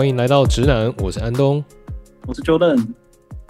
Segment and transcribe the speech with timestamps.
[0.00, 1.62] 欢迎来到直男，我是安东，
[2.26, 2.86] 我是 Jordan，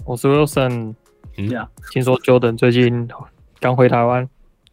[0.04, 0.96] 我是 Wilson。
[1.38, 3.08] 嗯呀，听说 Jordan 最近
[3.60, 4.28] 刚回台湾。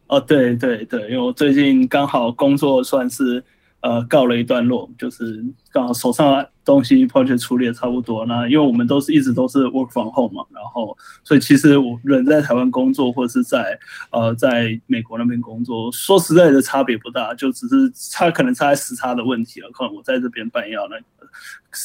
[0.07, 3.43] 哦，对对对，因为我最近刚好工作算是
[3.81, 8.25] 呃告了一段落，就是刚好手上东西 project 处理的差不多。
[8.25, 13.77] 那因为我们都是一直都是 work from home 嘛，然后所以其实我人在台湾工作或者是在
[14.09, 19.69] 呃在美国那边工作，说实在的差别不大，就只是差可能差在时差的问题了。
[19.71, 21.03] 可能我在这边半夜要那个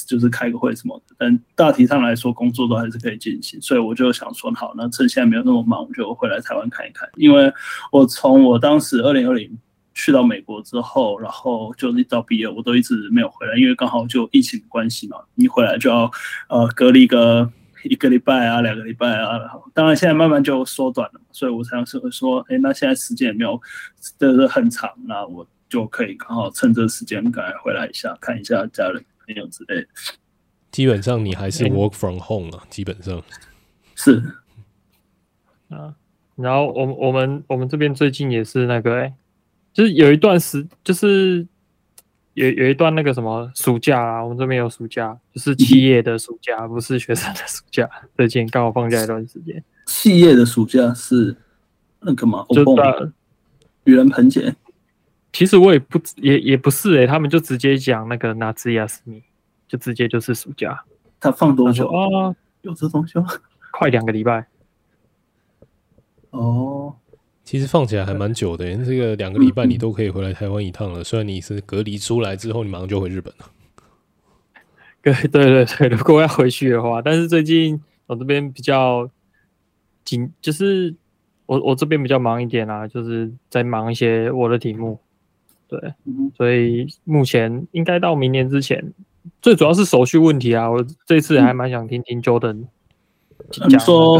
[0.07, 3.61] 就是开个会什么的，但大体上来说工作都还是可以进行。
[3.61, 7.09] 所以我就想说，好，那趁现在没有那么忙，我就回来台湾看一看。
[7.17, 7.53] 因为
[7.91, 9.59] 我从我当时二零二零。
[9.95, 16.11] 去到美国之后，然后就一到毕业，我都一直没有回来，因为刚好就疫情关系嘛，一回来就要
[16.49, 17.47] 呃隔离个
[17.85, 19.37] 一个礼拜啊，两个礼拜啊。
[19.37, 23.61] 然后当然现在慢慢就缩短了，所以我才是说，哎，那现在时间也没有
[24.19, 29.89] 就是很长，那我就可以刚好趁这个时间赶快回来一下，看一下家人朋友之类的。
[30.71, 33.23] 基本上你还是 work from home 啊，基本上
[33.95, 34.23] 是
[35.69, 35.95] 啊。
[36.37, 39.15] 然后我我们我们这边最近也是那个哎。
[39.75, 41.47] 就是有一段时，就是
[42.35, 47.89] 有有一段那个什么暑假啊，我们这边有暑假，就是企业的暑假，不是学生的暑假。
[48.15, 49.65] 最近刚好放假一段时间。
[49.87, 51.35] 企业的暑假是
[52.01, 52.45] 那个嘛？
[52.51, 53.13] 就盂
[53.85, 54.55] 人盆节。
[55.33, 58.53] 其实我也不也也不是诶、欸，他们就直接讲那个夏
[58.87, 59.23] 休み，
[59.67, 60.85] 就直接就是暑假。
[61.19, 62.37] 他放多久啊？
[62.61, 63.27] 有这东西吗？
[63.73, 64.47] 快两个礼拜。
[66.31, 66.95] 哦。
[67.45, 71.03] 其实放起来还蛮久的，这个两个礼拜你都可以回来台湾一趟了。
[71.03, 73.51] 虽然你是隔离出来之后，你马上就回日本了。
[75.03, 79.11] 对对对对，如果要回去的话，但是最近我这边比较
[80.05, 80.95] 紧，就是
[81.47, 85.01] 我我这边比较忙一点啦，就是在忙一些我的题目。
[85.81, 85.95] 对，
[86.37, 88.93] 所以目前应该到明年之前，
[89.41, 90.71] 最主要是手续问题啊。
[90.71, 92.67] 我这次还蛮想听听 Jordan。
[93.69, 94.19] 你说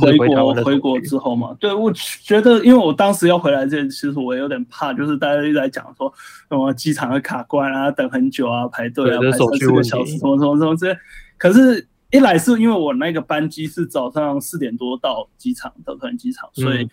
[0.00, 1.56] 回国回国之后嘛？
[1.60, 6.12] 对，我觉得，因为我当时要回来这，其实我也有点怕，就是大家一直在讲说
[6.48, 10.98] 什么机场的卡关啊，等很久啊，排队啊，排三四个小时，什么什么什么之类。
[11.38, 16.86] 可是，一来是因为我那个班机是早上四点多到机场，到桃园机场，所以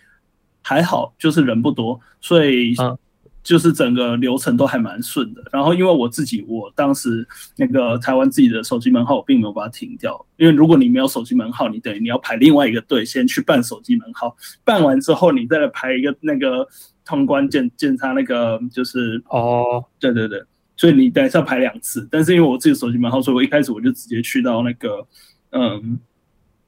[0.62, 2.74] 还好，就是人不多，所以。
[2.80, 2.96] 嗯
[3.42, 7.26] 就是整个流程都还蛮顺的，然后因为我自己，我当时
[7.56, 16.66] 那个台湾自己的手机门号，我并没有把它停掉，因为如果你没有手机门号，你等于你要排另外一个队，先去办手机门号，办完之后你再来排一个那个
[17.04, 20.40] 通关检检查那个就是哦，对对对，
[20.76, 25.04] 所以你等一下要排两次，但是因为我自己手机门号，所以我一开始我就直接去到那个
[25.50, 25.98] 嗯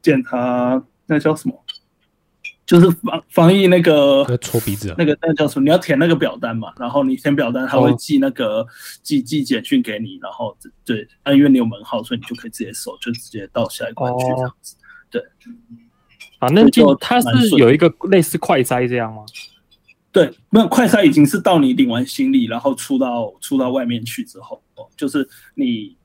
[0.02, 1.63] 检查那叫什么？
[2.66, 5.64] 就是防防疫那个搓鼻子，那个那个叫什么？
[5.64, 8.66] 你要填那个表单嘛，然后你填表单，他会寄那个
[9.02, 14.76] 寄寄简讯给你，然后对，那因为你有门号，所以你就可以直接收，就直接到下一关去这样子。
[15.10, 15.22] 对，
[16.40, 19.24] 反正就它是有一个类似快筛这样吗？
[20.10, 25.96] 对，没有快筛已经是到你领完行李，然后出到出到外面去之后，哦，就是你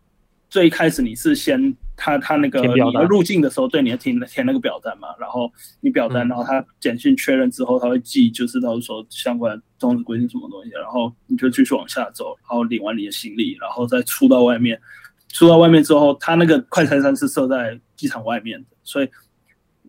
[0.49, 1.75] 最一开始你是先。
[2.01, 5.51] 他他那个你要入境的时候，对，你要填填那个表单嘛，然后
[5.81, 14.79] 你表单，然后他简讯确认之后，他会寄，就是到时候相关终止规定什么东西，然后你就继续往下走，然后领完你的行李，然后再出到外面，
[15.27, 19.09] 出到外面之后，他那个快餐站是设在机场外面的，所以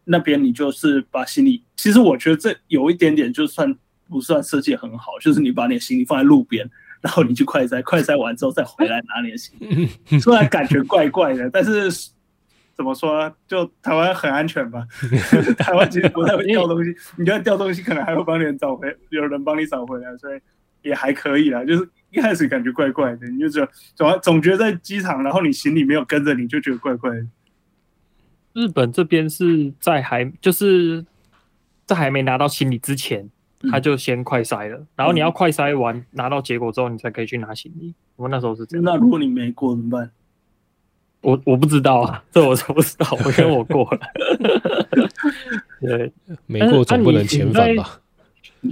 [0.02, 3.72] 那边你就是把行李，其实我觉得这有一点点就算
[4.08, 6.68] 不算设计很好，就是你把你的行李放在路边。
[7.00, 11.90] 然后你去快筛，快筛完之后再回来拿你的行李，虽然感觉怪怪的，但是
[12.74, 14.86] 怎么说，就台湾很安全吧？
[15.58, 20.40] 台湾其实不太会掉东西，你就要掉东西，可能还会帮你找回，有人帮你找回来，所以
[20.82, 21.64] 也还可以啦。
[21.64, 27.26] 就是一开始感觉怪怪的，你就觉得总总觉得在机场，然后你行李没有跟着你，就觉得怪怪的。
[28.52, 31.04] 日本这边是在还就是
[31.86, 33.30] 在还没拿到行李之前。
[33.70, 37.94] 他就先快筛了，然后你要快筛完、嗯、拿到结果之后，你才可以去拿行李。
[38.16, 38.84] 我那时候是这样。
[38.84, 40.10] 那如果你没过怎么办？
[41.20, 43.06] 我我不知道啊， 这我都不知道。
[43.22, 44.00] 我跟我过了。
[45.82, 46.10] 对，
[46.46, 48.00] 没过总不能遣返吧？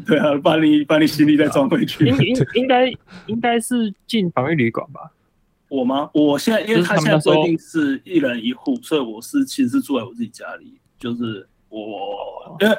[0.07, 2.07] 对啊，把你把你行李再装回去。
[2.07, 2.91] 应应应该
[3.27, 5.13] 应该是进防疫旅馆吧？
[5.69, 6.09] 我吗？
[6.15, 12.75] 我现在因为他现在规定是一人一户，所以我是其实是住在我自己家里，就是我因为。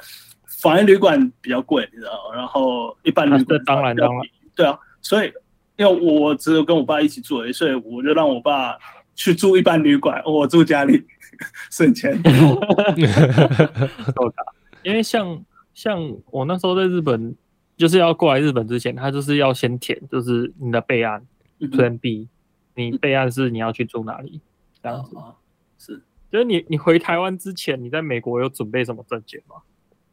[0.61, 2.31] 防疫旅馆比较贵，你知道？
[2.33, 4.21] 然后一般旅馆当然当然
[4.56, 5.31] 对啊，所以
[5.77, 8.77] 因为我只有跟我爸一起住，所以我就让我爸
[9.15, 11.06] 去住一般旅馆，我住家里
[11.71, 12.21] 省钱。
[14.83, 17.35] 因为像像我那时候在日本，
[17.77, 21.25] 就是要过来日本之前，他就是要先填，就是你的备案
[21.59, 22.27] Plan B，
[22.75, 24.41] 你备案是你要去住哪里
[24.83, 25.15] 这样子。
[25.17, 25.35] 啊，
[25.77, 29.56] 是，就是你你回台湾之前，你在美国有准备什么证件吗？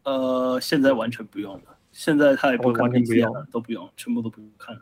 [0.07, 4.75] 呃，现在完全不用了，现在他也不看 PCR 了，都不用，全部都不用看。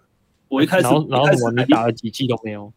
[0.49, 2.71] 我一开始，然后然后什么你打了几季都没有？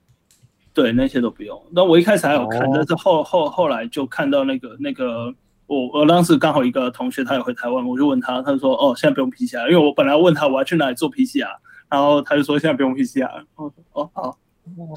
[0.73, 1.61] 对，那些都不用。
[1.71, 5.33] 那我一开始还有看，哦、但是后后后来就看到那个那个，
[5.65, 11.49] 我我当时刚好一个同学他也回台湾，我就问他，他就说哦，现在不用 PCR，因为我本来问他我要去哪里做 PCR，
[11.89, 13.43] 然后他就说现在不用 PCR。
[13.55, 14.39] 哦哦好，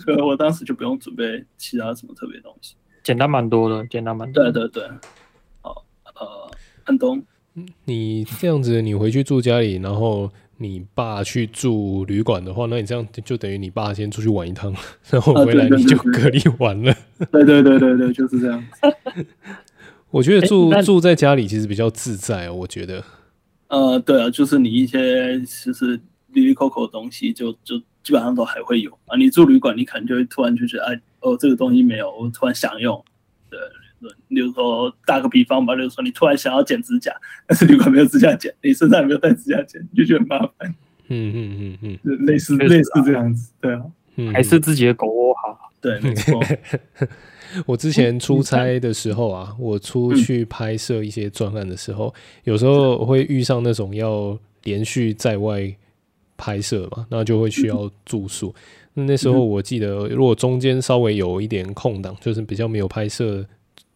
[0.05, 4.44] 所以我当时就不用准备其他什么特别东西，简单蛮多的，简单蛮多。
[4.44, 4.88] 对对对，
[5.62, 6.50] 好呃，
[6.85, 7.20] 安东，
[7.84, 10.30] 你这样子，你回去住家里，然后。
[10.62, 14.70] 你爸去住旅馆的话，那你这样就等于你爸先出去玩一趟，
[15.08, 16.94] 然后回来你就隔离完了。
[17.32, 18.62] 对对对对对，就是这样。
[20.12, 23.02] 我觉得住住在家里其实比较自在哦，我觉得。
[23.68, 25.98] 呃，对啊，就是你一些其实
[26.34, 29.16] 哩哩抠抠的东西就，就就基本上都还会有啊。
[29.16, 33.02] 你住旅馆，你可能就会突然就觉得，哎，哦，这个东西没有，我突然想用。
[33.48, 33.58] 对。
[34.29, 37.12] 比如说打个比方吧，比如说你突然想要剪指甲，
[37.47, 40.75] 但是旅馆没有指甲剪，你身上也没有带指甲剪，你就觉得很麻烦。
[41.08, 43.82] 嗯嗯嗯嗯，类似类似这样子，对啊，
[44.32, 45.70] 还是自己的狗窝好。
[45.81, 46.41] 对，没错。
[47.67, 52.14] 我之前出差的时候啊，我出去拍摄一些专案的时候，
[52.44, 55.75] 有时候会遇上那种要连续在外
[56.37, 58.55] 拍摄嘛，那就会需要住宿。
[58.94, 63.44] 那那时候我记得，如果中间稍微有一点空档，就是比较没有拍摄。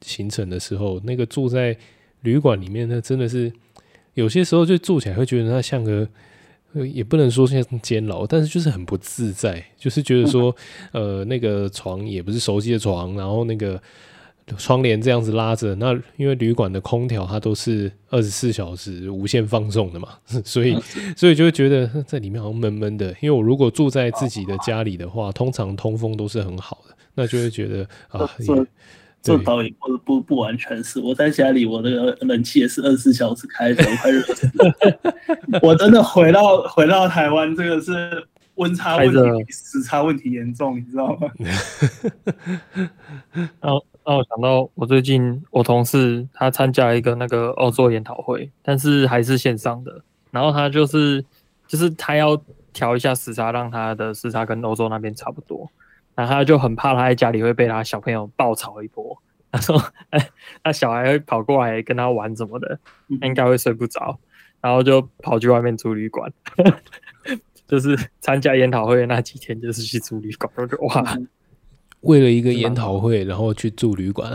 [0.04, 1.76] 行程的时候，那个住在
[2.20, 3.52] 旅馆里面，呢真的是
[4.14, 6.06] 有些时候就住起来会觉得它像个，
[6.92, 10.54] 也不能说像监牢，但是就是很不自在，就是觉得说，
[10.92, 13.80] 呃，那个床也不是熟悉的床，然后那个
[14.58, 20.10] 窗帘这样子拉着，那因为旅馆的空调它都是二十四小时无限放送的嘛，
[20.44, 20.78] 所以
[21.16, 23.08] 所以就会觉得在里面好像闷闷的。
[23.20, 28.30] 因为我如果住在自己的家里的话，通常通风都是很好的，那就会觉得啊。
[28.38, 28.46] 也
[29.24, 35.60] 这倒也不不不完全是，我在家里，我那个冷气也是二十四小时开着，我快热死了。
[35.64, 38.22] 我真的回到回到台湾，这个是
[38.56, 41.30] 温差问题，时差问题严重，你知道吗？
[43.62, 50.02] 然后让我想到，我最近我同事他参加一个那个欧洲研讨会，但是还是线上的。
[50.30, 51.24] 然后他就是
[51.66, 52.38] 就是他要
[52.74, 55.66] 调一下时差，让他的时差跟欧洲那边差不多。
[56.14, 59.16] 然后他就很怕他在家里会被他小朋友爆吵一波。
[59.50, 59.80] 他说
[60.10, 60.30] ：“哎，
[60.64, 62.78] 那小孩会跑过来跟他玩什么的，
[63.22, 64.18] 应该会睡不着，
[64.60, 66.32] 然后就跑去外面住旅馆。
[67.68, 70.52] 就是参加研讨会的那几天，就是去住旅馆。
[70.56, 71.16] 我就哇，
[72.02, 74.32] 为了一个研讨会，然后去住旅馆。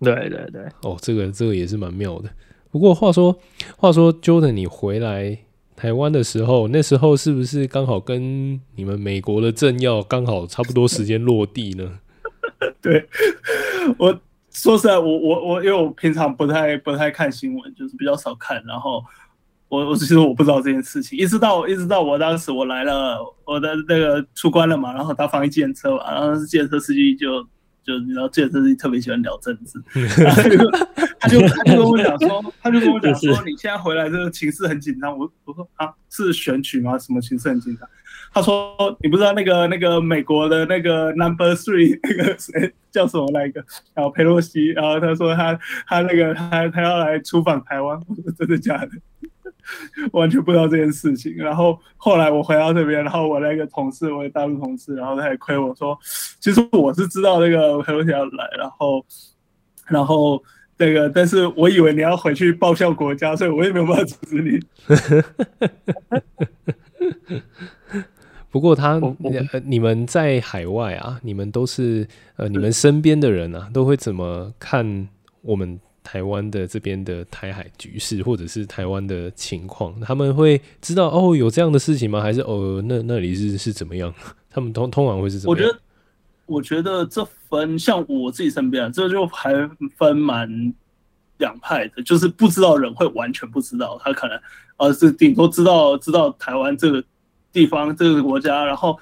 [0.00, 2.30] 对对对，哦，这个这个也是蛮妙的。
[2.70, 3.38] 不过话说
[3.76, 5.38] 话说，Jordan，你回来。”
[5.76, 11.98] 台湾的时候，那时候是不是刚好跟你们美国的政要刚好差不多时间落地呢？
[12.80, 13.06] 对，
[13.98, 14.18] 我
[14.50, 18.62] 说实在，我我我，因为我平常不太不太看新闻，就是比较少看。
[18.66, 19.04] 然后
[19.68, 27.46] 我我其实我不知道这件事情，一直到一直到我当时我来了，我的那个出关了嘛，然后他放一计程车嘛，然后是建车司机就。
[27.86, 29.80] 就你知道，这这是特别喜欢聊政治，
[31.18, 35.16] 他就 他就跟我讲说， 他就跟我讲说，你现在回来这个情势很紧张。
[35.16, 36.98] 我我说啊，是选举吗？
[36.98, 37.88] 什么情势很紧张？
[38.32, 43.64] 他说你不知道那个那个美国的那个 Number Three 那个谁叫什么来着？
[43.94, 48.90] 然后佩洛西，然后他说他他那个他他要来出访台湾，我说真的假的？
[50.12, 55.98] 完全不知道这件事情，然后后来我回到这边，然后我那个同事，我的大陆同事，然后他也亏我说，
[56.38, 59.04] 其实我是知道那个裴洛西要来，然后，
[59.88, 60.40] 然后
[60.78, 64.60] 那个，但是我以为你要回去报效国家，所以我也没有办法阻止你。
[68.50, 69.00] 不过他，
[69.64, 72.06] 你们在海外啊，你们都是
[72.36, 75.08] 呃，你们身边的人啊，都会怎么看
[75.42, 75.78] 我们？
[76.06, 82.20] 台湾的这边的台海局势，或者是台湾的情况，他们会知道哦，有这样的事情吗？
[82.20, 84.14] 还是哦，那那里是是怎么样？
[84.48, 85.66] 他们通通常会是怎么样？
[85.66, 85.80] 我觉得，
[86.46, 89.52] 我觉得这分像我自己身边，这就还
[89.96, 90.74] 分蛮
[91.38, 94.40] 两派的，就是不知道人会完全不知道，他可能
[94.76, 97.04] 而是顶多知道知道台湾这个
[97.52, 98.98] 地方这个国家，然后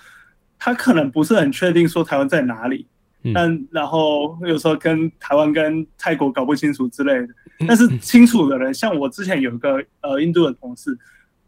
[0.59, 2.87] 他可能不是很确定说台湾在哪里。
[3.33, 7.29] 但然后有时候跟台湾跟泰国搞不清楚之类的，
[7.67, 10.95] 但是清楚的人，像我之前有一个呃印度的同事，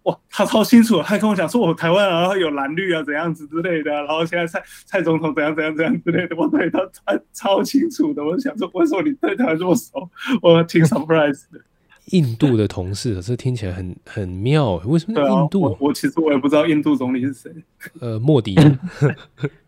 [0.06, 10.08] 哇，他超清楚，他跟我讲说我台湾然后有蓝绿啊怎样子之类的，然后现在蔡蔡总统怎样怎样怎样之类的，我对他他超清楚的，我想说为什么你对他这么熟，
[10.40, 11.60] 我挺 surprise 的。
[12.12, 15.64] 印度的同事，这听起来很很妙，为什么印度？
[15.64, 17.50] 啊、我，我其实我也不知道印度总理是谁，
[18.00, 18.54] 呃，莫迪。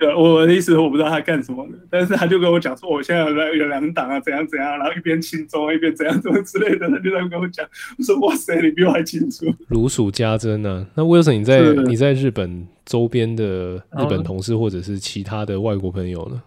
[0.00, 7.64] 对，我的意思我不知道他干什么的，但是他就跟我讲说，我现在有有两档啊，怎样怎样，然后一边轻中一边怎样怎么之类的，他就这样跟我讲。
[7.98, 10.86] 我说哇塞，你比我还清楚，如数家珍呢。
[10.94, 16.42] 那 Wilson，你在你在日本周边的日本同事或者是其他的外国朋友呢？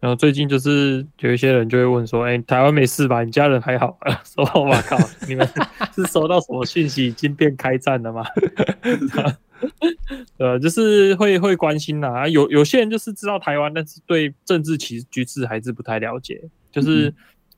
[0.00, 3.22] 然后最近就是有一些人就会问说，哎、欸，台湾没事吧？
[3.22, 3.98] 你家人还好？
[4.24, 4.96] 说我靠，
[5.28, 5.48] 你们
[5.94, 8.24] 是收到什么讯息，已经变开战了吗？
[10.38, 16.42] 呃，就是会会关心啦、啊，有有些人就是知道台湾，但是对政治其实局势还是不太了解。
[16.70, 17.12] 就是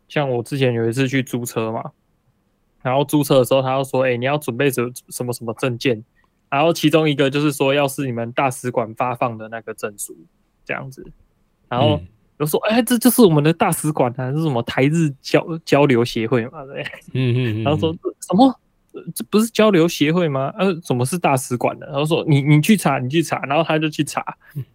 [0.08, 1.90] 像我之前有一次去租车嘛，
[2.82, 6.02] 然后租车的时候，他就说，哎、欸，你要准备什什么什么证件，
[6.48, 10.16] 然后其中一个就是说，要是你们大使馆发放的那个证书
[10.64, 11.04] 这样子，
[11.68, 12.00] 然后
[12.38, 18.58] 就说，哎、欸，这就是我们的大使馆啊，是什么台日交交流协会嘛，对，嗯嗯，然后说什么？
[19.14, 20.52] 这不是交流协会吗？
[20.58, 21.86] 呃、啊，怎么是大使馆的？
[21.86, 24.24] 然后说你你去查，你去查，然后他就去查，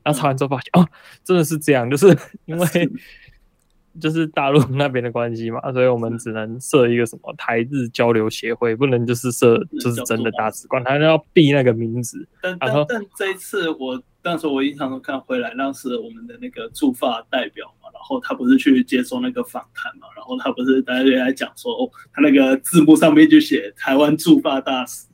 [0.04, 0.90] 然后查完之后发现、嗯、哦，
[1.24, 2.68] 真的是这样，就是因为
[4.00, 12.28] 就是大陆那边的关系嘛，所以我们只能设一个什么台日交流协会，不能就是设就是真的大使馆，他要避那个名字。
[12.42, 17.90] 但但但这一次我当时我印象中看回来，那是我们的那个驻法代表嘛。
[17.94, 20.08] 然后他不是去接受那个访谈嘛？
[20.16, 25.06] 然后他不是大家也来讲说，哦，他那个字幕上面就写台湾驻法大使。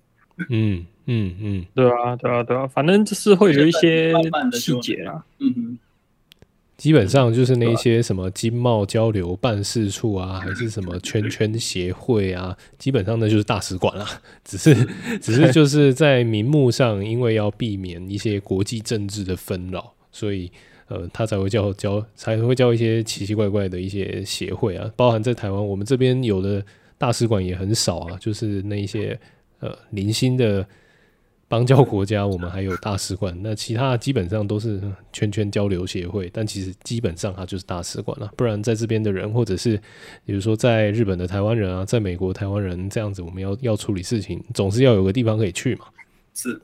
[0.50, 4.14] 嗯嗯嗯，对啊对啊对啊，反正就是会有一些
[4.54, 5.26] 细节啊。
[5.40, 5.80] 嗯哼，
[6.82, 14.08] 基本上就是那些什么经贸交流办事处啊， 还是什么圈圈协会啊，基本上那就是大使馆啦。
[14.44, 14.74] 只是
[15.22, 20.52] 只是就是在名目上，因为要避免一些国际政治的纷扰，所以。
[20.88, 26.62] 呃，他才会叫叫，才会叫一些奇奇怪怪的一些协会啊，包含在台湾，我们这边有的
[26.98, 29.18] 大使馆也很少啊，就是那一些
[29.60, 30.68] 呃零星的
[31.52, 34.82] 邦交国家，我们还有大使馆，那其他基本上都是
[35.12, 39.78] 圈圈交流协会，但其实基本上它就是大使馆了，不然在这边的人，或者是
[40.26, 45.88] 比如说在日本的台湾人啊，在美国台湾人这样子，我们要要处理事情，总是要有个地方可以去嘛，
[46.34, 46.62] 是。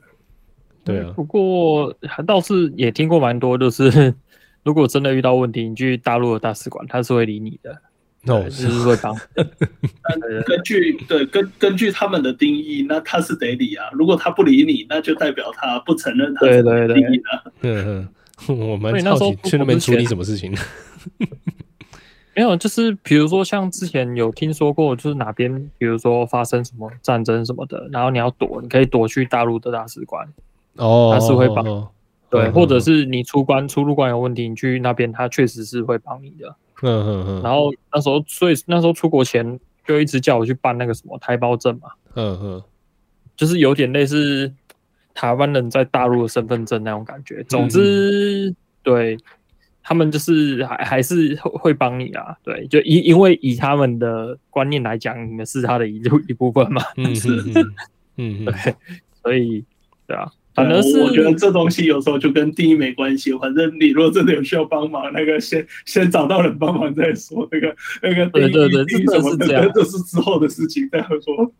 [0.84, 4.14] 对啊，不过还倒是也听过蛮多，就是
[4.64, 7.78] 如果真的遇到问题，你去大陆的大使馆，他是会理你的，
[8.26, 9.16] 哦，是会帮。
[10.44, 13.86] 根据对根根据他们的定义，那他是得理啊。
[13.92, 17.52] 如果他不理你，那就代表他不承认他的定义了。
[17.62, 18.08] 嗯
[18.48, 20.54] 嗯，我们那时候去那边处理什么事情？
[22.34, 30.28] 没有，就是比如说像之前有听说过，就是哪边比如说发生什么战争什么的，然后你要躲，你可以躲去大陆的大使馆。
[30.76, 31.88] 哦，他是会帮，哦、
[32.30, 36.54] 对、嗯，或者是你出关、嗯、出入关有问题，你去那边，他确实是会帮你的。
[36.82, 37.42] 嗯嗯嗯。
[37.42, 41.90] 然后那时候，所以那时候出国前就一直叫我去办那个什么台胞证嘛。
[42.14, 42.62] 嗯嗯。
[43.36, 44.52] 就是有点类似
[45.14, 47.42] 台湾人在大陆的身份证那种感觉。
[47.44, 49.16] 总之，嗯、对
[49.82, 52.36] 他们就是还还是会帮你啊。
[52.42, 56.82] 对，就因因为以他们的观念来讲，你们是他的一一部分嘛。
[56.96, 57.14] 嗯
[58.16, 58.44] 嗯。
[58.46, 58.74] 对，
[59.22, 59.64] 所以
[60.06, 60.30] 对啊。
[60.58, 63.32] 反正是我觉得这东西有时候就跟定义没关系。
[63.38, 67.48] 反正你如果真的有需要帮忙，那个先先找到人帮忙再说。
[67.52, 71.52] 那个那个对对对，真的是这样，这是之后的事情再说。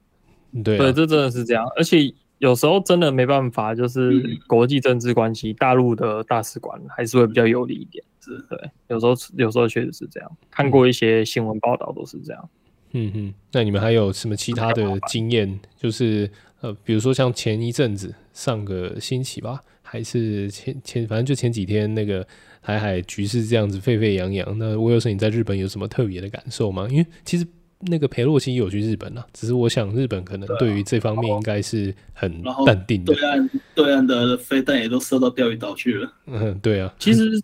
[0.64, 1.64] 对、啊、对，这真的是这样。
[1.76, 8.02] 而且有时候真的没办法，就是国际政治关系，大陆的大使馆还是会比较有利一点。
[8.20, 10.30] 是，对，有时候有时候确实是这样。
[10.50, 12.48] 看过一些新闻报道都是这样。
[12.92, 15.60] 嗯哼，那你们还有什么其他的经验？
[15.76, 18.14] 就是呃，比如说像前一阵子。
[18.38, 22.24] 上个星期吧，还是前前，反正就前几天，那个
[22.62, 24.56] 台海局势这样子沸沸扬扬。
[24.56, 26.86] 那威尔森，你在日本有什么特别的感受吗？
[26.88, 27.44] 因为其实
[27.80, 33.12] 那个裴洛西有去日本啊，只是我想日本可能对于这方面应该是很淡定的。
[33.12, 36.12] 对岸对岸的飞弹也都射到钓鱼岛去了。
[36.26, 36.94] 嗯，对啊。
[37.00, 37.42] 其实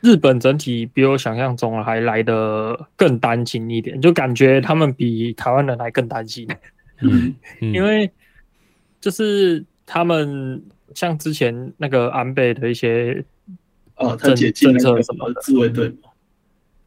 [0.00, 6.48] 日本整体比我想象中还来得更担心一点，就感觉他们比台湾人还更担心。
[7.00, 8.10] 嗯， 嗯因为
[9.00, 9.64] 就是。
[9.92, 10.62] 他们
[10.94, 13.24] 像之前那个安倍的一些
[13.96, 15.92] 呃政政策什么自卫队，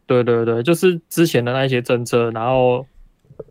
[0.08, 2.88] 对对对，就是之前的那些政策，然后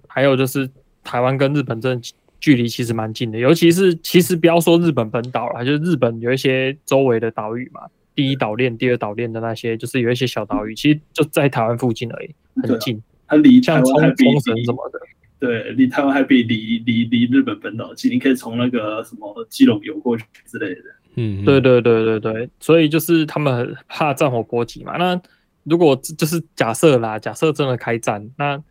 [0.09, 0.71] 还有就是
[1.04, 1.94] 台湾跟日本这
[2.40, 7.82] 距离其实蛮近的，尤其是其实不要说日本本岛了，就是日本有一些周围的岛屿嘛，
[8.14, 14.99] 第一岛链、第二岛链的那些，就是有一些小岛屿，其实就在台湾附近而已，很近，它离像冲冲绳什么的。
[15.42, 20.82] 对，离台湾还比离离离日本本岛近，你可以从那个什么基隆游过去之类的。
[21.16, 24.96] 嗯，对对对对对，所以就是他们很怕战火波及嘛。
[24.99, 25.20] 那
[25.64, 28.62] 如果就是假设啦，假设真的开战，那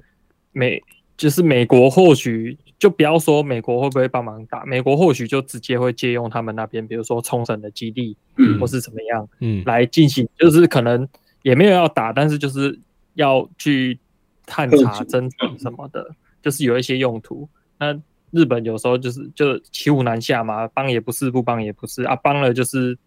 [0.54, 0.82] 美
[1.18, 11.06] 就是美国或许就不要说美国会不会帮忙打，美国或许就直接会借用他们那边，比如说冲绳的基地，嗯，或是怎么样，嗯，来进行，就是可能
[11.44, 12.80] 也没有要打，但是就是
[13.16, 14.00] 要去
[14.46, 17.48] 探查、侦查什么的，就是有一些用途。
[17.80, 17.94] 那
[18.32, 22.98] 日本有时候就是就骑虎难下嘛，帮也不是，不帮也不是啊，帮了就是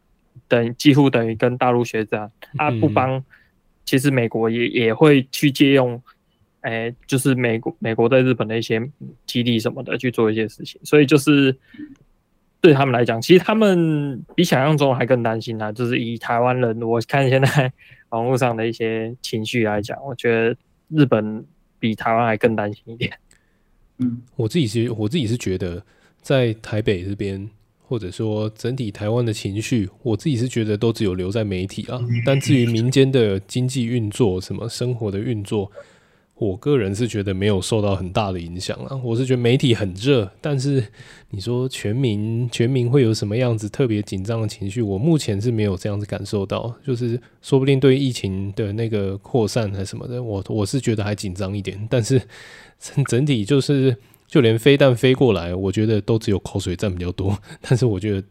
[0.48, 3.24] 等几乎等于跟大陆学战啊，不帮，
[3.84, 6.02] 其实美国也也会去借用。
[6.66, 8.80] 哎、欸，就是美国，美国在日本的一些
[9.26, 11.54] 基地什么的去做一些事情，所以就是
[12.58, 15.70] 对他们来讲，其实他们比想象中还更担心啊。
[15.70, 17.70] 就是以台湾人，我看现在
[18.08, 20.56] 网络上的一些情绪来讲，我觉得
[20.88, 21.44] 日本
[21.78, 23.12] 比台湾还更担心一点。
[23.98, 25.82] 嗯，我自己是，我自己是觉得
[26.20, 27.48] 在台北这边，
[27.82, 32.00] 或者说整体台湾的情绪，我自己是觉得都只有留在媒体啊。
[32.24, 35.70] 但至于民间的经济运作，什么生活的运作。
[36.36, 38.96] 我个人是觉得没有受到很大的影响啊。
[39.04, 40.84] 我是觉得媒体很热，但是
[41.30, 44.82] 你说全民全民会有什么样子特别紧张的情绪？
[44.82, 46.74] 我目前是没有这样子感受到。
[46.84, 51.86] 就是说不定对疫情的那个扩散还是什么的，我我是觉得还紧张一点。
[51.88, 52.20] 但是
[53.06, 57.38] 整体就是就连飞弹飞过来，我觉得都只有口水战比较多。
[57.62, 58.22] 但是我觉得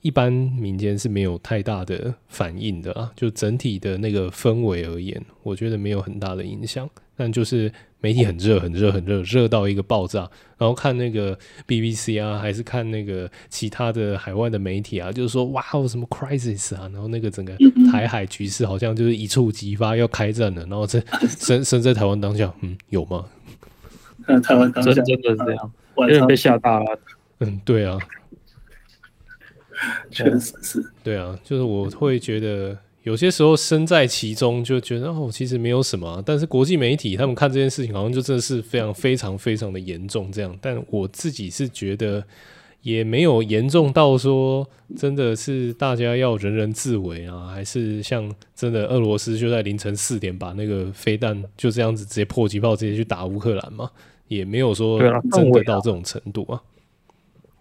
[0.00, 3.10] 一般民间是没有太大的反应的啊。
[3.16, 6.88] 就整体的那个氛围而言，我觉得没有很大的影响。
[7.16, 10.20] 但就是媒体很热，很热，很热，热到一个爆炸。
[10.56, 11.36] 然后看那个
[11.66, 16.88] BBC 啊，还是看那个其他的海外的媒体啊，就是说哇，有什么 crisis 啊？
[16.92, 17.56] 然后那个整个
[17.90, 20.62] 台海局势好像就是一触即发，要开战了。
[20.66, 21.02] 然后在
[21.40, 23.24] 身身在台湾当下，嗯，有吗？
[24.28, 27.00] 嗯，台湾当下真真的是这样，有点被吓大了。
[27.40, 27.98] 嗯，对啊，
[30.10, 30.92] 确实是。
[31.02, 32.76] 对啊，就是我会觉得。
[33.04, 36.22] 有些时候身在其中就觉得哦，其实没有什么啊。
[36.26, 40.54] 但是国际媒体他们看这件事情，好像就真的是非常非常非常的严重这样。
[40.60, 42.22] 但我自己是觉得
[42.82, 53.90] 也没有严重到说真的是大家要人人自危啊，还是像真的俄罗斯就在凌晨四点把那个飞弹就这样子直接迫击炮直接去打乌克兰嘛，
[54.26, 55.00] 也没有说
[55.32, 56.60] 真的到这种程度啊。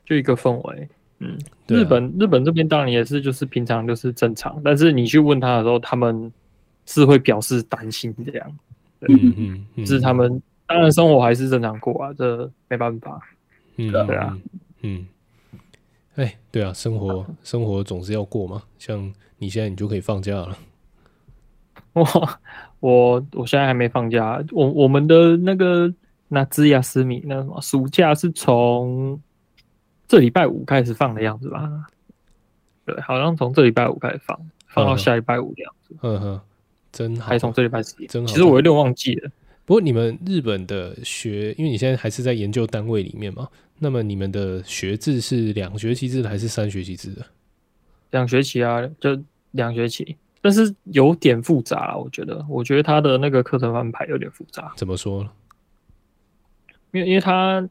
[0.05, 0.89] 就一个氛围。
[1.19, 1.35] 嗯，
[1.67, 6.31] 日本、啊、日本这边当然也是，就是平常就是正常，但是你去问他的时候，他们
[6.85, 8.57] 是会表示担心这样。
[9.01, 13.19] 嗯嗯，嗯，是他们当然生活还是正常过啊，这没办法。
[13.77, 14.37] 嗯，对啊，
[14.81, 15.07] 嗯，
[16.17, 18.61] 哎、欸，对啊，生活生活总是要过嘛。
[18.77, 20.55] 像你现在你就可以放假了。
[21.93, 22.05] 我
[22.79, 25.91] 我我现在还没放假，我我们的那个
[26.27, 29.19] 那兹亚斯米那什么暑假是从。
[30.07, 31.85] 这礼拜五开始放的样子吧？
[32.85, 35.95] 对，好像从这礼拜五开始放，放到下礼拜五的样子。
[36.01, 36.41] 嗯哼，
[36.93, 37.27] 真好。
[37.27, 38.27] 还从这礼拜四，真好。
[38.27, 39.29] 其实我有点忘记了。
[39.65, 47.25] 不过你们日本的学，因为你现在还是在研究单位里面嘛，那么你们的学制是两学期制的还是三学期制的？
[48.11, 52.45] 两学期啊，就两学期，但是有点复杂啊，我觉得。
[52.47, 54.71] 我觉得他的那个课程安排有点复杂。
[54.77, 55.29] 怎么说呢？
[56.91, 57.67] 因为因为他。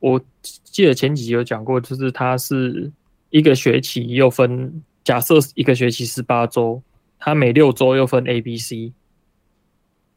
[0.00, 2.90] 我记得前几集有讲过，就是它是
[3.30, 6.82] 一个学期又分，假设一个学期十八周，
[7.18, 8.92] 它每六周又分 A、B、C，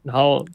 [0.02, 0.46] 然后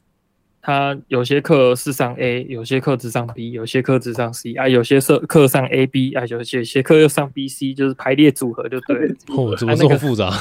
[0.62, 9.14] 它有些课是上 A，有些课只上 B，有些课只上 C 啊，有些课课上 A、B 啊，有些些课又上 B、C，就是排列组合就对了。
[9.36, 10.32] 哦，怎么这么复杂？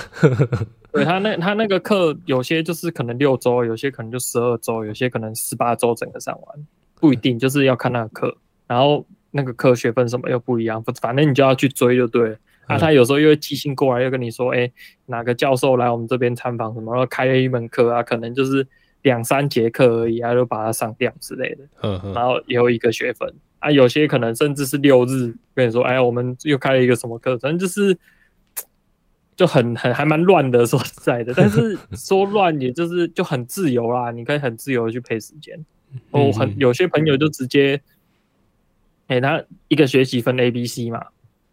[0.93, 6.67] 对他那他那个课有些就是可能六周，有些可能就十二周，有些可能十八周整个上完，
[6.99, 8.37] 不一定，就是要看那个课。
[8.67, 12.37] 然后那个课学分什么又不一样，反正你就要去追就对了。
[12.69, 14.69] 那、啊、他有时候又会寄信过来，又跟你说，哎，
[15.05, 18.67] 哪个教授来我们这边参访什么，然后开了一门课啊，可能就是
[19.03, 22.01] 两三节课而已，啊，就把它上掉之类的。
[22.13, 27.97] 然后也有一个学分啊，有些可能甚至是六日跟你说，哎，我们又开了一个什么课，反正就是
[29.37, 31.33] 就很很还蛮乱的，说实在的。
[31.33, 35.57] 但是 说乱，也就是就很自由啦，你可以很自由的去配时间。
[36.11, 37.81] 哦，很有些朋友就直接。
[39.07, 41.03] 哎、欸，他一个学期分 A、B、C 嘛，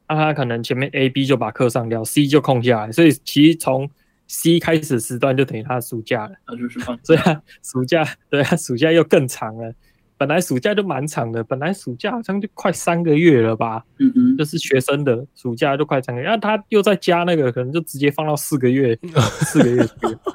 [0.08, 3.88] 那他可能前面 A、B 就把课上掉，C 就空下来，所以其实从
[4.26, 6.34] C 开始时段就等于他的暑假了。
[6.48, 9.72] 那就是放，所以啊，暑假对啊，暑假又更长了。
[10.16, 13.84] 本来暑假就蛮长的，本来暑假好像就快三个月了吧？
[13.98, 18.98] 嗯嗯，就是学生的暑假就快三个月，然后他又再加那个，可能就直接放到四个月，
[19.46, 19.86] 四个月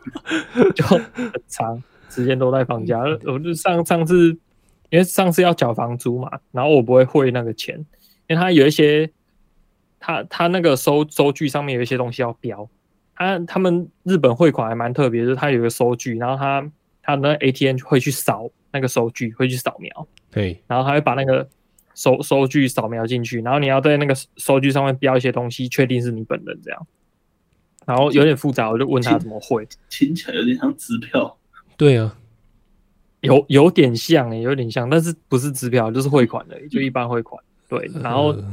[0.75, 1.01] 就很
[1.47, 2.99] 长时间都在放假。
[3.25, 4.37] 我就上上次。
[4.89, 7.77] 因为上次要缴房租嘛，然后我不会汇那个钱，
[8.27, 9.09] 因为他有一些，
[9.99, 12.69] 他他那个收收据上面有一些东西要标，
[13.15, 16.71] 他他们日本汇款还蛮特别，就是他有个收据，然后他
[17.03, 21.47] 他那 ATM 会去扫那个收据，会去扫描，对，然后他会把那个
[21.95, 26.87] 收收据扫描进去，然后你要在那个收据上面标一些东西，确定是你本人这样。
[27.85, 31.35] 然后有点复杂，我就问他怎么汇，听起来有点像支票。
[31.75, 32.15] 对啊，
[33.21, 37.41] 有有点像诶，有点像，但是不是支票，就是汇款的，就一般汇款。
[37.67, 38.29] 对，然后。
[38.29, 38.43] 呃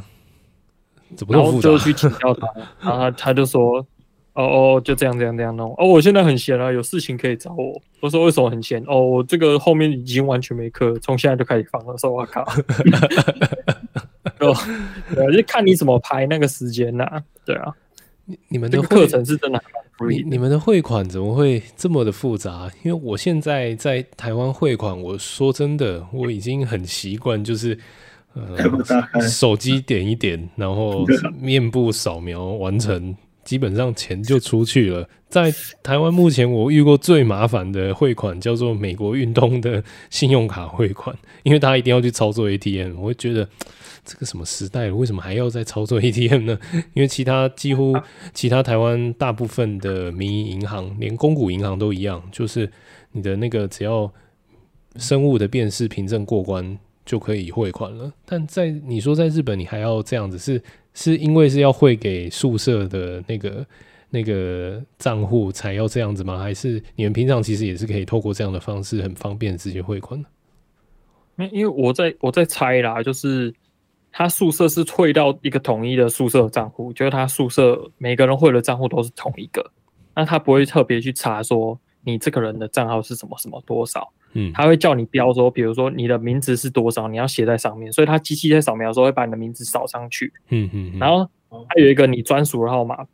[1.29, 2.49] 然后就去请教他，
[2.83, 3.79] 然后他他就说
[4.35, 5.73] ：“哦哦，就这样这样这样弄。
[5.79, 11.97] 哦，我现在很闲啊，有事情可以找我。”我说：“为什么很闲？”哦，我这个后面已经完全没课，从现在就开始放了。
[11.97, 12.45] 说：“我靠！
[15.33, 17.23] ”就看你怎么排那个时间呐、啊。
[17.45, 17.73] 对啊，
[18.25, 19.67] 你你们的课程是真的很
[20.09, 22.71] 你你们的汇款怎么会这么的复杂？
[22.83, 27.79] 因为我现在在台湾汇款，我说真的，我已经很习惯，就是。
[28.39, 31.07] 呃，手机点一点，然后
[31.41, 35.09] 面部扫描完成，基本上钱就出去了。
[35.29, 35.51] 在
[35.83, 42.99] 台湾目前我遇过最麻烦的汇款叫做美国运通的信用卡汇款，因为他一定要去操作 ATM。
[42.99, 43.49] 我会觉得
[44.05, 46.59] 这个什么时代了，为什么还要再操作 ATM 呢？
[46.93, 47.97] 因为其他几乎
[48.35, 52.71] 其他台湾大部分的民营银行，连公股银行都一样，就是
[53.13, 54.13] 你的那个只要
[54.97, 56.79] 生物的辨识凭证过关。
[57.07, 60.61] 就可以汇款了，但在你说在日本，你还要这样子，是
[60.97, 63.67] 是因为是要汇给宿舍的那个
[64.09, 66.39] 那个账户才要这样子吗？
[66.39, 71.47] 还是你们平常其实也是可以透过这样的方式很方便直接汇款的？
[71.53, 73.53] 因为我在我在猜啦，就是
[74.11, 79.71] 他宿舍是汇到一个统一的宿舍账户，就是他宿舍每个人汇的账户都是同一个，
[80.15, 84.11] 那他不会特别去查说你这个人的账号是什么什么多少。
[84.33, 90.33] 嗯，他会叫你标说，比如说你的名字是多少，你要写在上面，所以他机器在扫描的时候会把你的名字扫上去。
[90.51, 91.27] 嗯嗯，然后
[91.69, 93.05] 还有一个你专属的号码，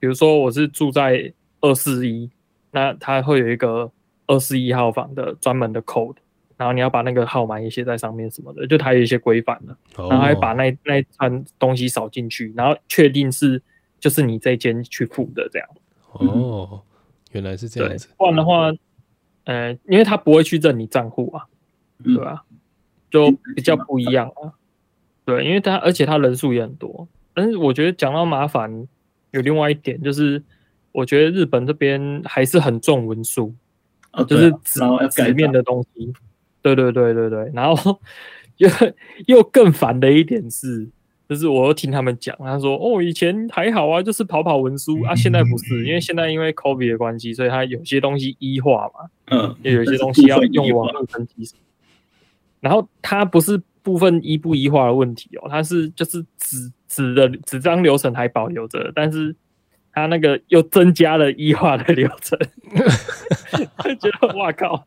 [0.00, 2.28] 比如说我是住在二四一，
[2.72, 3.92] 那他会有一个
[4.26, 6.16] 二四一号房的专门的 code，
[6.56, 13.62] 然后你要把那个号码也写在上面什么的，就它有一些规范的，然后还把那那一串东西扫进去，然后确定是
[14.00, 15.68] 就是你这间去付的这样。
[16.10, 16.82] 哦，
[17.30, 18.08] 原来是这样子。
[18.18, 18.72] 不然的话。
[19.44, 21.44] 呃，因为他不会去认你账户啊，
[22.04, 22.42] 对吧、啊？
[23.10, 24.52] 就比较不一样啊。
[25.24, 27.06] 对，因为他而且他人数也很多。
[27.34, 28.86] 但是我觉得讲到麻烦，
[29.30, 30.42] 有另外一点就是，
[30.92, 33.54] 我觉得日本这边还是很重文书，
[34.26, 36.12] 就是纸纸面的东西。
[36.60, 37.50] 对对对对对。
[37.54, 38.00] 然后
[38.58, 38.68] 又
[39.26, 40.88] 又更烦的一点是。
[41.28, 51.48] 就是我又听他们讲，他说哦，以前还好啊，就是跑跑文书啊，现在不是，因为现在因为 COVID 的关系，所以他有些东西医化嘛，嗯，也有些东西要用网络登记。
[52.60, 59.34] 然后它不是部分医不医化的问题哦，它是就是纸纸的纸张流程还保留着，但是。
[59.92, 62.38] 他那个又增加了异化的流程，
[64.00, 64.86] 觉得哇靠！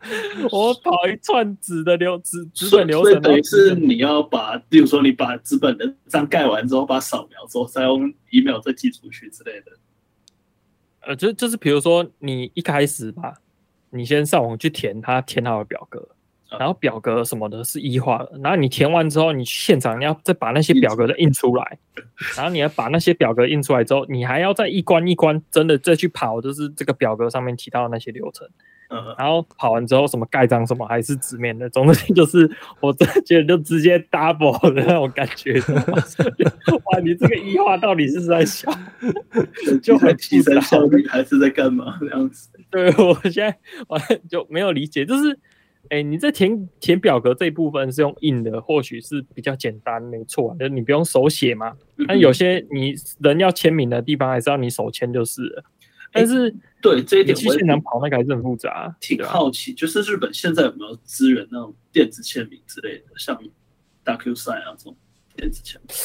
[0.51, 9.71] 我跑一串纸的流纸纸本流程，等于是你要把，比如说你把纸本的章盖完之后，把扫描之后再用 email 再寄出去之类的。
[11.01, 13.35] 呃，就就是比如说你一开始吧，
[13.91, 16.14] 你先上网去填他填好的表格。
[16.57, 21.77] 然后表格什么的是一化的，然后你填完之后，你现场你要再把那些表格的印出来，
[22.37, 28.47] 然后你要把那些表格印出来之后，你还要再一关一关真的再去跑，就是这个表格上面提到的那些流程。
[29.17, 35.53] 然后跑完之后，什么盖章什么还是纸面的，总之就是 我真的觉得就直接 double 的那种感觉。
[35.59, 38.71] 哇，你这个一化到底是在想，
[39.81, 42.49] 就很提升效率还是在干嘛这样子？
[42.69, 45.37] 对，我现在完全就没有理解，就是。
[45.89, 51.73] 哎、欸，你这填填表格这一部分是用印的，或许是比较简单，没错、啊，就是你不用手写嘛。
[52.07, 55.63] 但有些你人要签名的地方，还是要你手签就是了。
[56.11, 58.95] 但是、欸、对这一点，去现场跑那个还是很复杂、啊。
[58.99, 63.37] 挺好奇，就是日本现在有没有支援那种电子签名之类的，像
[64.03, 64.95] DocuSign 啊这种
[65.35, 65.95] 电子签名？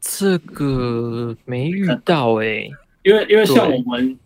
[0.00, 2.70] 这个没遇到哎、欸，
[3.02, 4.18] 因为因为像我们。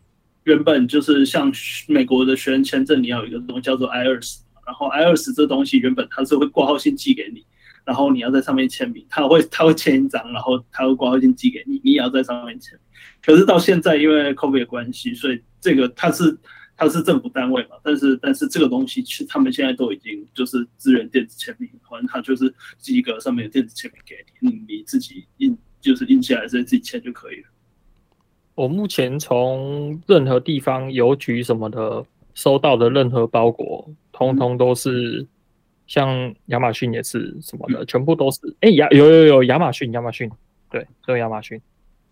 [0.44, 1.52] 原本就是像
[1.86, 7.44] 美国的学生签证，你要有一个东西叫做 I-20，然后 I-20 这东西原本它是会挂号信寄给你，
[7.84, 12.78] 然后你要在上面签名，他会他会签一张，然后他会挂号信寄给你，你也要在上面签。
[13.24, 16.36] 可是到现在因为 COVID 的关系，所以这个它是
[16.76, 27.48] 它是政府单位嘛，但是但是这个东西其实他们现在都已经就是支援电子签名，反正他就是寄一个上面有电子签名给你，你你自己印就是印下来再自己签就可以了。
[28.54, 35.26] 我目前从任何地方邮局什么的收到的任何包裹，通通都是
[35.86, 40.30] 像亚马逊也是什么的，全部都是哎亚有有有亚马逊亚马逊
[40.70, 41.60] 对，都有亚马逊，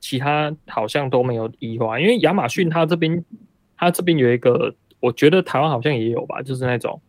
[0.00, 3.24] 其他好像都没有异化，因为亚马逊它这边
[3.76, 7.00] 它这边有一个，我觉得台湾好像也有吧，就是那种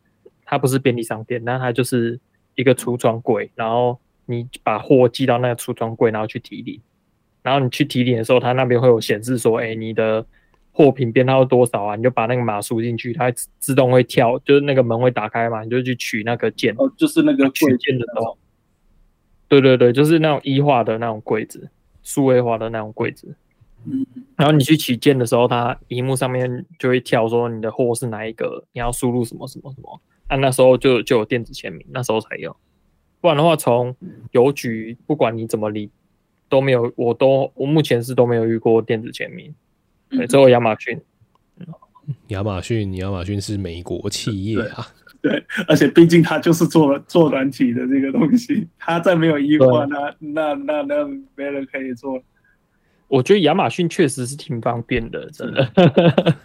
[0.45, 2.19] 它不是便利商店，但它就是
[2.55, 6.79] 一一个橱窗柜，然后你把货寄到那个橱窗柜，然后去提领，
[7.43, 10.25] 然后你去提点的时候，它那边会有显示说，哎，你的
[10.71, 11.95] 货品编号多少啊？
[11.95, 18.37] 你就把那个码输进去，它自动会跳，就是那个门会打开嘛，你就去取那个件，哦，就是那个取件的时候，
[19.47, 21.69] 对对对，就是那种一化的那种柜子，
[22.03, 23.35] 数位化的那种柜子。
[23.83, 29.99] 嗯，然后你去取件的时候，它荧幕上面就会跳说你的货是哪一个，你要输入什么什么什么，
[30.29, 32.55] 那、啊、那时候就就有电子签名，那时候才有，
[33.19, 33.95] 不然的话从
[34.33, 35.89] 邮局不管你怎么理
[36.51, 39.55] 都没有，我都我目前是都没有遇过电子签名，
[40.09, 40.99] 对，只有亚马逊，
[42.27, 44.85] 亚马逊，亚马逊是美国企业啊，
[45.21, 52.21] 对， 对，而且毕竟它就是做做软体的这个东西，它再没有异化，那那那那没人可以做。
[53.07, 56.35] 我觉得亚马逊确实是挺方便的，真的。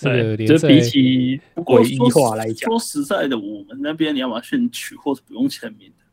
[0.00, 6.04] 对，就比起诡异化来讲，说实在的，我们那边亚马逊取货是不用签名的，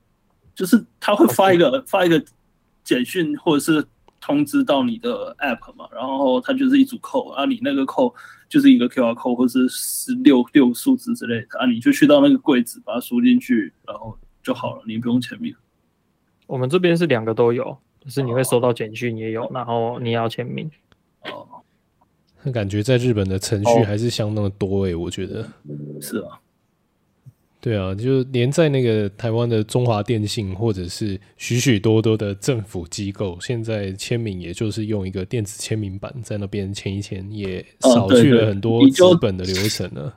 [0.54, 2.22] 就是他会发一个发一个
[2.84, 3.86] 简讯或者是
[4.20, 8.14] 通知到你的 app 嘛，然后它就是一组扣啊，你那个扣
[8.48, 15.56] 就是一个 QR code 或者是十六六数字之类的啊，你就去到那个柜子把它输进去，然后就好了，你不用签名。
[16.48, 17.78] 我们这边是两个都有。
[18.04, 20.70] 就是你会收到简讯也有，然后你要签名。
[21.22, 21.48] 哦，
[22.44, 25.48] 那感觉在日本的程序还是相当的多诶、欸，我觉得。
[26.02, 26.38] 是啊。
[27.64, 40.14] 对啊，就连在那个台湾的中华电信，或者是许许多多的政府机构，现在签名也就是用一个电子签名板在那边签一签，也少去了很多纸本的流程了。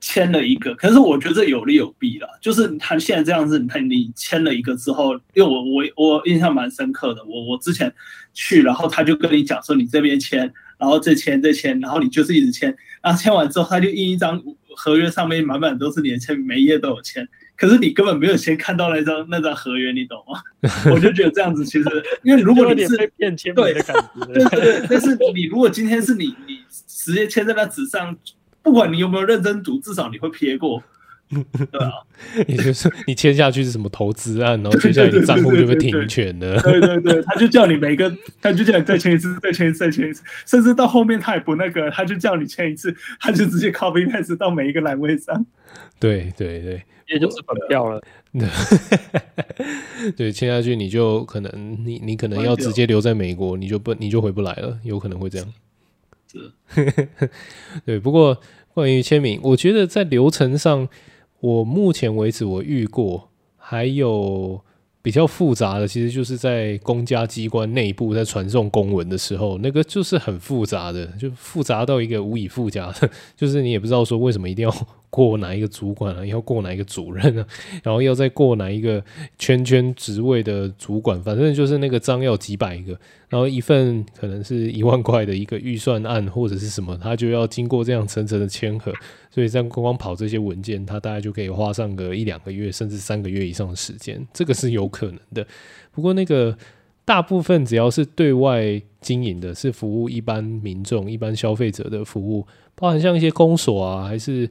[0.00, 2.26] 签了一个，可是我觉得有利有弊啦。
[2.40, 7.22] 就是他现在这样子，你看你签了一个之后，因为我我我印象蛮深刻的。
[7.24, 7.94] 我我之前
[8.34, 12.76] 去，然后他就跟你讲说，你这边签，然后这签这签，然后你就是一直签。
[13.00, 14.42] 然后签完之后，他就印一张
[14.76, 17.28] 合约，上面满满都是你的签，每一页都有签。
[17.56, 20.40] 可是你根本没有先看到那张那张合约，你懂吗？
[20.92, 21.88] 我就觉得这样子其实，
[22.22, 24.86] 因为如果你是被骗签名的感觉，对对对。
[24.88, 28.16] 但是你如果今天是你你直接签在那纸上。
[28.64, 30.80] 不管你有没有认真读，至少你会瞥过，
[31.32, 31.92] 对啊。
[32.46, 36.60] 也就是你签下去是什么投资案，然后接下来你的账户就被停权了。
[36.60, 45.44] 对对对，他就叫你每个，他就叫你再签一次，再签一次，再签一次，甚至到后面他也不那个，他就叫你签一次，他就直接 copy paste 到每一个栏位上。
[45.98, 48.00] 对对对，也就是本票了。
[50.16, 55.46] 对，签下去你就可能你你可能要直接留在美国，你就不你就回不来了，有可能会这样。
[57.84, 58.40] 对，不过
[58.72, 60.88] 关于签名，我觉得在流程上，
[61.42, 64.60] 我目前为止我遇过，还有
[65.02, 72.94] 比较复杂的，其实就是在公家机关内部在传送公文的时候，那个就是很复杂的，就复杂到一个无以复加，
[73.36, 74.72] 就是你也不知道说为什么一定要。
[75.12, 76.24] 过哪一个主管啊？
[76.24, 77.46] 要过哪一个主任啊？
[77.84, 79.04] 然后要再过哪一个
[79.38, 81.22] 圈圈职位的主管？
[81.22, 82.98] 反正就是那个章要几百个，
[83.28, 88.90] 然后一份可能是一万块的一个预算案或者是什么，他就要经过这样层层的签核，
[89.30, 95.46] 所以这样光光跑这些文件，他大概就可以花上个一两个月，甚至三个月以上的时间，这个是有可能的。
[95.90, 96.56] 不过那个
[97.04, 104.48] 大部分只要是对外经营的，是服务一般民众、一般消费者的服务，包含像一些公所啊，还是。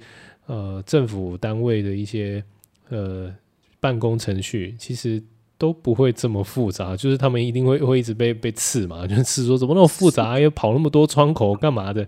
[0.51, 2.43] 呃，政府单位的一些
[2.89, 3.33] 呃
[3.79, 5.23] 办公程序，其实
[5.57, 12.05] 都不会这么复杂，就是他们一定会会一直被被刺嘛，就是说怎么那么复杂，又跑那么多窗口干嘛的？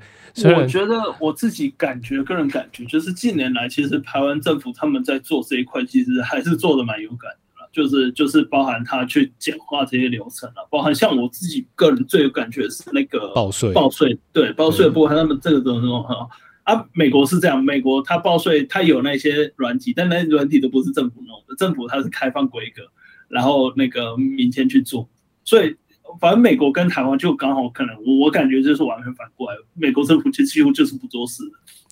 [0.58, 16.30] 我觉得我自己感觉，个人感觉就是近年来，其实台湾政府他们在做这一块，其实还是做的蛮有感的，就是就是包含他去简化这些流程了，包含像我自己个人最有感觉是那个报税，报税对报税的部分，他们这个都很好。
[16.64, 22.84] 啊，美国是这样，美国它报税，它有那些软体，但那些软体都不是政府弄的，政府它是开放规格，
[23.28, 25.10] 然后那个民间去做，
[25.44, 25.76] 所以
[26.22, 31.44] 反正美国跟台湾就刚好可能，我感觉就是完全反过来，美国政府其实几乎就是不做事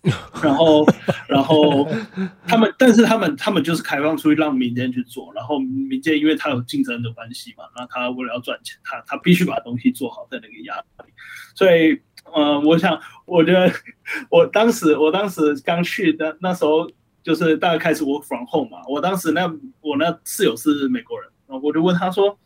[0.03, 0.85] 的， 然后
[1.27, 1.85] 然后
[2.47, 11.11] 他们，但是他们他们就是开放出去让民间去做，然后民间因为他有竞争的关系嘛，那他为了要赚钱，他他必须把东西做好，在那个压力，
[11.55, 11.99] 所以。
[12.33, 13.71] 呃，我想，我觉得，
[14.29, 16.89] 我当时，我当时刚去的那时候，
[17.21, 18.77] 就是大概开始 work from home 嘛。
[18.87, 19.45] 我当时那
[19.81, 22.37] 我那室友是美国人，我就问他说：“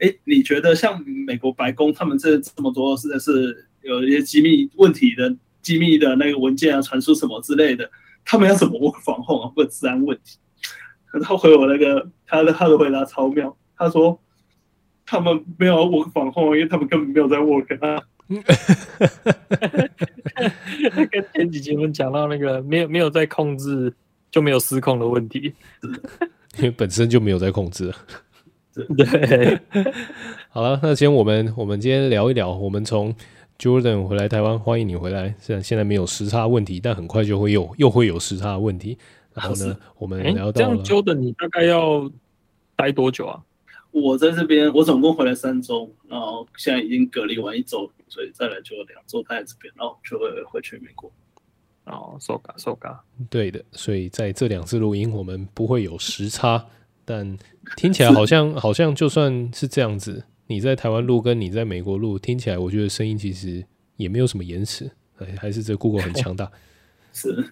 [0.00, 7.90] 哎，你觉得像美国白宫他们这这么多，实在是有一些机密问题的机密的那个文件啊，传输什么之类的，
[8.24, 9.52] 他们要怎么 work from home 啊？
[9.56, 10.38] 或治安问题？”
[11.22, 14.20] 他回我那个他的他的回答超妙，他说
[15.06, 18.02] ：“他们没有 work from home，因为他们根本没有在 work 啊。”
[21.10, 23.92] 跟前几集我们讲到那个没有没有在控制
[24.30, 25.52] 就没有失控的问题，
[26.58, 27.92] 因为本身就没有在控制。
[28.96, 29.60] 对，
[30.48, 33.14] 好了，那先我们我们今天聊一聊，我们从
[33.58, 35.34] Jordan 回来台湾，欢迎你回来。
[35.38, 38.96] 虽然现在没有时差问题，但很快就会有又会有时差问题。
[39.34, 42.10] 然后呢，我们聊到、欸、这样 Jordan，你大概要
[42.74, 43.42] 待多久啊？
[43.90, 51.10] 我在这边，我总共回来三周，然后现在已经隔离完一周，所以再来就两周待在这边，然后就会回去美国。
[51.84, 56.66] 哦，收嘎收嘎，对的，所以在这两次录音，我们不会有时差。
[57.06, 57.38] 但
[57.74, 63.64] 听起来好像好像就算是这样子，你在台湾录跟你在美国录，听起来我觉得声音其实
[63.96, 64.90] 也没有什么延迟，
[65.38, 66.52] 还是这 Google 很强大。
[67.14, 67.50] 是，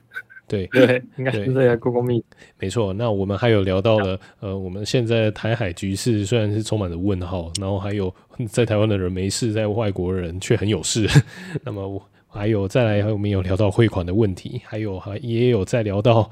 [0.51, 2.25] 对对， 应该是这个 Google Meet。
[2.59, 8.13] 没错，那我们还有聊到了，呃，我们现在台海局势虽然是充满着问号，然后还有
[8.49, 11.07] 在台湾的人没事，在外国人却很有事。
[11.65, 14.61] 那么我还有再来，还有没有聊到汇款的问题？
[14.65, 16.29] 还有还也有在聊到。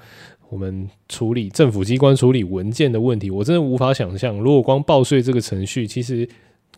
[0.51, 4.35] 我们处理政府机关处理文件的问题，我真的无法想象。
[4.39, 6.27] 如果光报税这个程序，其实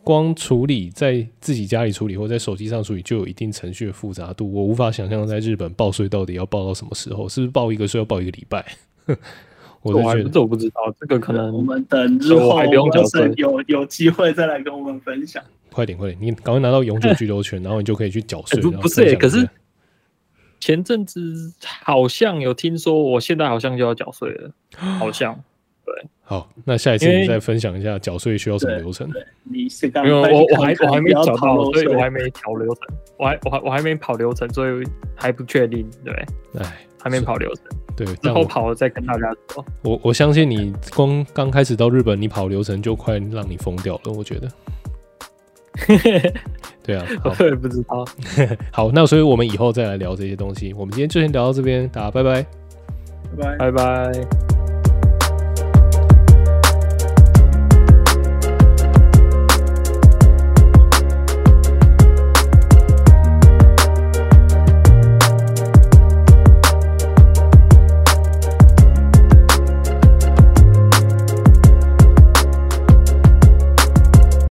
[0.03, 4.51] 光处理在自己家里处理或在手机上处理，就有一定程序的复杂度。
[4.51, 8.65] 我无法想象在日本报税到底要报到什么时候，是不是报一个税要报一个礼拜？
[9.81, 15.43] 我我还这我不知道，这个可能我们等日后还不用缴税，有有机会再来跟我们分享。
[15.71, 18.59] 快点快点，你赶快拿到永久居留权，然后你就可以去缴税。
[18.61, 19.47] 不不是、欸，可是。
[20.63, 21.51] 前阵子
[21.83, 25.43] 好像有听说，我现在好像就要缴税了，好像
[26.01, 26.09] 对。
[26.23, 29.09] 好，那下一次你再分享一下缴税需要什么流程？
[29.43, 32.83] 你是刚没有，我我还我还没找到，所以我还没跑流程，
[33.17, 34.83] 我还我还我还没跑流程，所以
[35.15, 35.85] 还不确定。
[36.05, 36.13] 对，
[36.57, 37.65] 哎，还没跑流程，
[37.97, 39.65] 对，之后跑了再跟大家说。
[39.81, 44.49] 我我相信你光刚开始到日本，你跑流程就快让你疯掉了，我觉得。
[46.83, 47.05] 对啊，
[47.39, 48.05] 我也不知道。
[48.71, 50.73] 好，那所以我们以后再来聊这些东西。
[50.73, 52.45] 我们今天就先聊到这边，大家拜拜，
[53.37, 54.60] 拜拜，拜拜。